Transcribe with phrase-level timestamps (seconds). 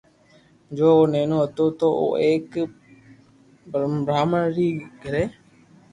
[0.75, 2.49] جني او نينو ھتو تو او ايڪ
[4.05, 4.67] برھامڻ ري
[5.03, 5.23] گھري